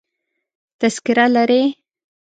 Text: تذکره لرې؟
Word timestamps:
تذکره 0.79 1.25
لرې؟ 1.33 1.61